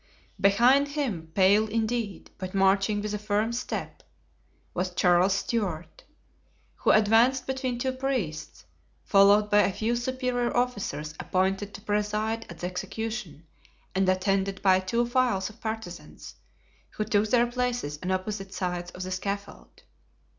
Behind 0.39 0.87
him, 0.87 1.31
pale 1.35 1.67
indeed, 1.67 2.31
but 2.39 2.55
marching 2.55 3.03
with 3.03 3.13
a 3.13 3.19
firm 3.19 3.53
step, 3.53 4.01
was 4.73 4.95
Charles 4.95 5.33
Stuart, 5.33 6.05
who 6.77 6.89
advanced 6.89 7.45
between 7.45 7.77
two 7.77 7.91
priests, 7.91 8.65
followed 9.03 9.51
by 9.51 9.59
a 9.59 9.71
few 9.71 9.95
superior 9.95 10.57
officers 10.57 11.13
appointed 11.19 11.75
to 11.75 11.81
preside 11.81 12.47
at 12.49 12.57
the 12.57 12.65
execution 12.65 13.45
and 13.93 14.09
attended 14.09 14.63
by 14.63 14.79
two 14.79 15.05
files 15.05 15.51
of 15.51 15.61
partisans 15.61 16.33
who 16.89 17.03
took 17.03 17.29
their 17.29 17.45
places 17.45 17.99
on 18.01 18.09
opposite 18.09 18.55
sides 18.55 18.89
of 18.89 19.03
the 19.03 19.11
scaffold. 19.11 19.83